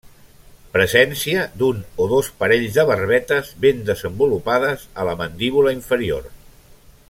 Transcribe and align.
Presència 0.75 1.43
d'un 1.61 1.83
o 2.05 2.07
dos 2.13 2.29
parells 2.39 2.79
de 2.79 2.87
barbetes 2.93 3.53
ben 3.67 3.85
desenvolupades 3.91 4.87
a 5.03 5.07
la 5.11 5.15
mandíbula 5.21 5.79
inferior. 5.81 6.31